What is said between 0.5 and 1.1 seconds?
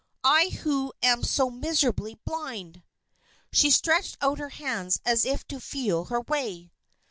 who